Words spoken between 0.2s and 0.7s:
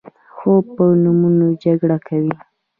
خو